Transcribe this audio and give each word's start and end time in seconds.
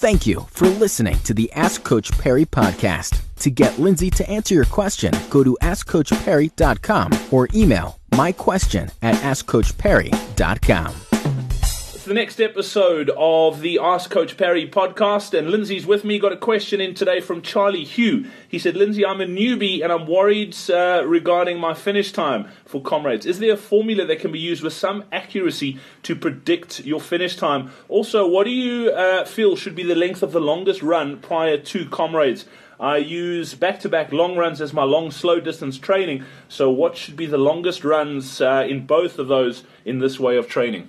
Thank 0.00 0.26
you 0.26 0.46
for 0.48 0.66
listening 0.66 1.18
to 1.24 1.34
the 1.34 1.52
Ask 1.52 1.84
Coach 1.84 2.10
Parry 2.12 2.46
podcast. 2.46 3.20
To 3.40 3.50
get 3.50 3.78
Lindsey 3.78 4.08
to 4.08 4.26
answer 4.30 4.54
your 4.54 4.64
question, 4.64 5.12
go 5.28 5.44
to 5.44 5.58
AskCoachParry.com 5.60 7.12
or 7.30 7.48
email 7.52 8.00
my 8.16 8.32
question 8.32 8.90
at 9.02 9.14
AskCoachParry.com. 9.16 11.09
It's 12.00 12.06
the 12.06 12.14
next 12.14 12.40
episode 12.40 13.10
of 13.14 13.60
the 13.60 13.78
Ask 13.78 14.08
Coach 14.08 14.38
Parry 14.38 14.66
podcast, 14.66 15.38
and 15.38 15.50
Lindsey's 15.50 15.84
with 15.84 16.02
me. 16.02 16.18
Got 16.18 16.32
a 16.32 16.36
question 16.38 16.80
in 16.80 16.94
today 16.94 17.20
from 17.20 17.42
Charlie 17.42 17.84
Hugh. 17.84 18.24
He 18.48 18.58
said, 18.58 18.74
Lindsey, 18.74 19.04
I'm 19.04 19.20
a 19.20 19.26
newbie 19.26 19.82
and 19.82 19.92
I'm 19.92 20.06
worried 20.06 20.56
uh, 20.70 21.02
regarding 21.04 21.58
my 21.60 21.74
finish 21.74 22.10
time 22.10 22.48
for 22.64 22.80
Comrades. 22.80 23.26
Is 23.26 23.38
there 23.38 23.52
a 23.52 23.56
formula 23.58 24.06
that 24.06 24.18
can 24.18 24.32
be 24.32 24.38
used 24.38 24.62
with 24.62 24.72
some 24.72 25.04
accuracy 25.12 25.78
to 26.04 26.16
predict 26.16 26.86
your 26.86 27.02
finish 27.02 27.36
time? 27.36 27.70
Also, 27.90 28.26
what 28.26 28.44
do 28.44 28.50
you 28.50 28.90
uh, 28.92 29.26
feel 29.26 29.54
should 29.54 29.74
be 29.74 29.84
the 29.84 29.94
length 29.94 30.22
of 30.22 30.32
the 30.32 30.40
longest 30.40 30.82
run 30.82 31.18
prior 31.18 31.58
to 31.58 31.86
Comrades? 31.90 32.46
I 32.80 32.96
use 32.96 33.52
back 33.52 33.78
to 33.80 33.90
back 33.90 34.10
long 34.10 34.38
runs 34.38 34.62
as 34.62 34.72
my 34.72 34.84
long, 34.84 35.10
slow 35.10 35.38
distance 35.38 35.76
training. 35.76 36.24
So, 36.48 36.70
what 36.70 36.96
should 36.96 37.16
be 37.16 37.26
the 37.26 37.36
longest 37.36 37.84
runs 37.84 38.40
uh, 38.40 38.66
in 38.66 38.86
both 38.86 39.18
of 39.18 39.28
those 39.28 39.64
in 39.84 39.98
this 39.98 40.18
way 40.18 40.38
of 40.38 40.48
training? 40.48 40.88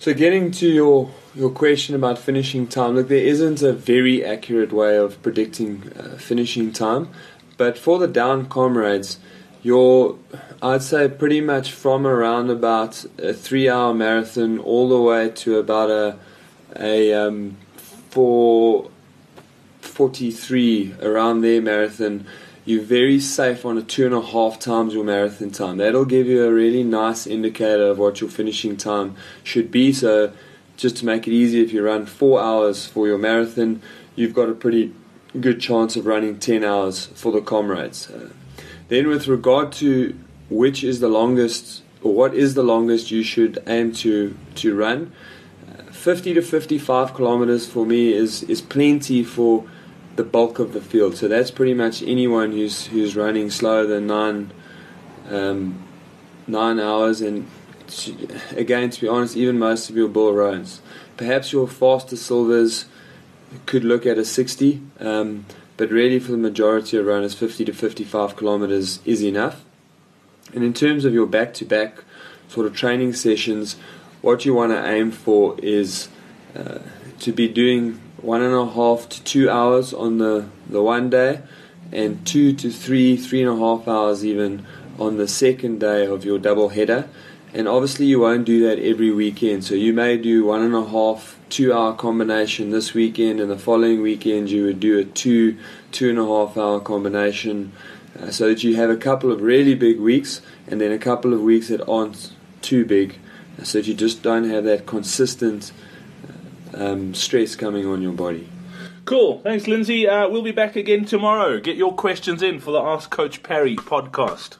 So 0.00 0.14
getting 0.14 0.50
to 0.52 0.66
your 0.66 1.10
your 1.34 1.50
question 1.50 1.94
about 1.94 2.18
finishing 2.18 2.66
time, 2.66 2.94
look, 2.94 3.08
there 3.08 3.18
isn't 3.18 3.60
a 3.60 3.74
very 3.74 4.24
accurate 4.24 4.72
way 4.72 4.96
of 4.96 5.20
predicting 5.22 5.92
uh, 5.94 6.16
finishing 6.16 6.72
time, 6.72 7.10
but 7.58 7.76
for 7.76 7.98
the 7.98 8.08
down 8.08 8.46
comrades, 8.46 9.18
your 9.62 10.16
I'd 10.62 10.80
say 10.80 11.06
pretty 11.06 11.42
much 11.42 11.72
from 11.72 12.06
around 12.06 12.48
about 12.48 13.04
a 13.18 13.34
three-hour 13.34 13.92
marathon 13.92 14.58
all 14.58 14.88
the 14.88 15.02
way 15.02 15.28
to 15.42 15.58
about 15.58 15.90
a 15.90 16.18
a 16.74 17.12
um, 17.12 17.58
four 17.76 18.90
forty 19.82 20.30
three 20.30 20.94
around 21.02 21.42
there 21.42 21.60
marathon 21.60 22.26
you're 22.64 22.82
very 22.82 23.20
safe 23.20 23.64
on 23.64 23.78
a 23.78 23.82
two 23.82 24.04
and 24.04 24.14
a 24.14 24.20
half 24.20 24.58
times 24.58 24.94
your 24.94 25.04
marathon 25.04 25.50
time. 25.50 25.78
That'll 25.78 26.04
give 26.04 26.26
you 26.26 26.44
a 26.44 26.52
really 26.52 26.84
nice 26.84 27.26
indicator 27.26 27.86
of 27.86 27.98
what 27.98 28.20
your 28.20 28.30
finishing 28.30 28.76
time 28.76 29.16
should 29.42 29.70
be. 29.70 29.92
So, 29.92 30.32
just 30.76 30.96
to 30.98 31.06
make 31.06 31.26
it 31.26 31.32
easy, 31.32 31.62
if 31.62 31.72
you 31.72 31.82
run 31.82 32.06
four 32.06 32.40
hours 32.40 32.86
for 32.86 33.06
your 33.06 33.18
marathon, 33.18 33.82
you've 34.14 34.34
got 34.34 34.48
a 34.48 34.54
pretty 34.54 34.94
good 35.38 35.60
chance 35.60 35.96
of 35.96 36.06
running 36.06 36.38
10 36.38 36.64
hours 36.64 37.06
for 37.06 37.32
the 37.32 37.40
Comrades. 37.40 38.10
Uh, 38.10 38.30
then, 38.88 39.08
with 39.08 39.26
regard 39.26 39.72
to 39.72 40.18
which 40.48 40.82
is 40.82 41.00
the 41.00 41.08
longest, 41.08 41.82
or 42.02 42.12
what 42.12 42.34
is 42.34 42.54
the 42.54 42.62
longest 42.62 43.10
you 43.10 43.22
should 43.22 43.62
aim 43.66 43.92
to, 43.92 44.36
to 44.56 44.74
run, 44.74 45.12
uh, 45.68 45.82
50 45.92 46.34
to 46.34 46.42
55 46.42 47.14
kilometers 47.14 47.66
for 47.66 47.86
me 47.86 48.12
is, 48.12 48.42
is 48.44 48.60
plenty 48.60 49.22
for 49.22 49.64
the 50.20 50.28
bulk 50.28 50.58
of 50.58 50.74
the 50.74 50.82
field. 50.82 51.16
So 51.16 51.28
that's 51.28 51.50
pretty 51.50 51.72
much 51.72 52.02
anyone 52.02 52.52
who's 52.52 52.86
who's 52.88 53.16
running 53.16 53.48
slower 53.48 53.86
than 53.86 54.06
nine 54.06 54.52
um, 55.30 55.82
nine 56.46 56.78
hours. 56.78 57.22
And 57.22 57.48
again, 58.54 58.90
to 58.90 59.00
be 59.00 59.08
honest, 59.08 59.34
even 59.34 59.58
most 59.58 59.88
of 59.88 59.96
your 59.96 60.08
Bill 60.08 60.34
Rowans. 60.34 60.82
Perhaps 61.16 61.52
your 61.52 61.66
faster 61.66 62.16
silvers 62.16 62.84
could 63.64 63.82
look 63.84 64.04
at 64.06 64.18
a 64.18 64.24
60, 64.24 64.82
um, 65.00 65.46
but 65.76 65.90
really 65.90 66.18
for 66.18 66.32
the 66.32 66.38
majority 66.38 66.96
of 66.98 67.06
runners, 67.06 67.34
50 67.34 67.64
to 67.64 67.72
55 67.72 68.36
kilometers 68.36 69.00
is 69.04 69.22
enough. 69.22 69.64
And 70.54 70.62
in 70.64 70.72
terms 70.72 71.04
of 71.04 71.12
your 71.12 71.26
back-to-back 71.26 72.04
sort 72.48 72.66
of 72.66 72.74
training 72.74 73.14
sessions, 73.14 73.76
what 74.22 74.44
you 74.44 74.54
want 74.54 74.72
to 74.72 74.86
aim 74.86 75.10
for 75.10 75.58
is 75.60 76.08
uh, 76.56 76.78
to 77.20 77.32
be 77.32 77.48
doing 77.48 78.00
one 78.22 78.42
and 78.42 78.54
a 78.54 78.66
half 78.66 79.08
to 79.08 79.22
two 79.24 79.50
hours 79.50 79.92
on 79.92 80.18
the, 80.18 80.48
the 80.68 80.82
one 80.82 81.10
day, 81.10 81.40
and 81.92 82.24
two 82.26 82.52
to 82.52 82.70
three, 82.70 83.16
three 83.16 83.42
and 83.42 83.50
a 83.50 83.56
half 83.56 83.88
hours 83.88 84.24
even 84.24 84.66
on 84.98 85.16
the 85.16 85.26
second 85.26 85.80
day 85.80 86.06
of 86.06 86.24
your 86.24 86.38
double 86.38 86.68
header. 86.68 87.08
And 87.52 87.66
obviously, 87.66 88.06
you 88.06 88.20
won't 88.20 88.44
do 88.44 88.68
that 88.68 88.78
every 88.78 89.10
weekend. 89.10 89.64
So, 89.64 89.74
you 89.74 89.92
may 89.92 90.16
do 90.16 90.44
one 90.44 90.62
and 90.62 90.74
a 90.74 90.84
half, 90.84 91.36
two 91.48 91.72
hour 91.72 91.94
combination 91.94 92.70
this 92.70 92.94
weekend, 92.94 93.40
and 93.40 93.50
the 93.50 93.58
following 93.58 94.02
weekend, 94.02 94.50
you 94.50 94.66
would 94.66 94.78
do 94.78 94.98
a 94.98 95.04
two, 95.04 95.58
two 95.90 96.10
and 96.10 96.18
a 96.18 96.24
half 96.24 96.56
hour 96.56 96.78
combination 96.78 97.72
uh, 98.18 98.30
so 98.30 98.48
that 98.48 98.62
you 98.62 98.76
have 98.76 98.90
a 98.90 98.96
couple 98.96 99.32
of 99.32 99.40
really 99.40 99.74
big 99.74 99.98
weeks 99.98 100.42
and 100.66 100.80
then 100.80 100.92
a 100.92 100.98
couple 100.98 101.32
of 101.32 101.40
weeks 101.40 101.68
that 101.68 101.86
aren't 101.88 102.32
too 102.60 102.84
big 102.84 103.16
so 103.62 103.78
that 103.78 103.86
you 103.86 103.94
just 103.94 104.22
don't 104.22 104.48
have 104.48 104.64
that 104.64 104.86
consistent 104.86 105.72
um, 106.74 107.14
stress 107.14 107.56
coming 107.56 107.86
on 107.86 108.02
your 108.02 108.12
body. 108.12 108.48
Cool. 109.04 109.40
Thanks, 109.40 109.66
Lindsey. 109.66 110.06
Uh, 110.06 110.28
we'll 110.28 110.42
be 110.42 110.52
back 110.52 110.76
again 110.76 111.04
tomorrow. 111.04 111.58
Get 111.58 111.76
your 111.76 111.94
questions 111.94 112.42
in 112.42 112.60
for 112.60 112.70
the 112.70 112.80
Ask 112.80 113.10
Coach 113.10 113.42
Parry 113.42 113.76
podcast. 113.76 114.58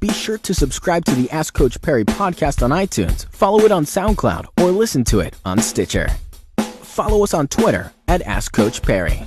Be 0.00 0.08
sure 0.08 0.38
to 0.38 0.54
subscribe 0.54 1.04
to 1.04 1.14
the 1.14 1.30
Ask 1.30 1.52
Coach 1.52 1.80
Parry 1.82 2.04
podcast 2.04 2.62
on 2.62 2.70
iTunes, 2.70 3.26
follow 3.32 3.60
it 3.60 3.72
on 3.72 3.84
SoundCloud, 3.84 4.46
or 4.62 4.70
listen 4.70 5.04
to 5.04 5.20
it 5.20 5.34
on 5.44 5.58
Stitcher. 5.58 6.08
Follow 6.58 7.22
us 7.22 7.34
on 7.34 7.48
Twitter 7.48 7.92
at 8.08 8.22
Ask 8.22 8.52
Coach 8.52 8.80
Parry. 8.80 9.26